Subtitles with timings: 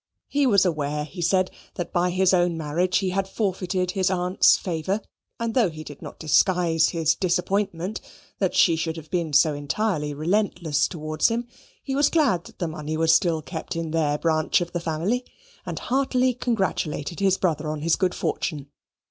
[0.29, 4.57] He was aware, he said, that by his own marriage he had forfeited his aunt's
[4.57, 4.99] favour;
[5.39, 8.01] and though he did not disguise his disappointment
[8.39, 11.45] that she should have been so entirely relentless towards him,
[11.83, 15.23] he was glad that the money was still kept in their branch of the family,
[15.67, 18.71] and heartily congratulated his brother on his good fortune.